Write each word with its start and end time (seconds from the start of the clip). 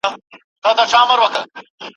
ټولنه 0.61 0.83
باید 0.89 1.09
ملاتړ 1.09 1.17
وکړي. 1.21 1.41